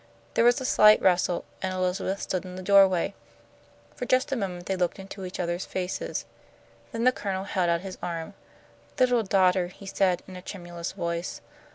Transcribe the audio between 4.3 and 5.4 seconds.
a moment they looked into each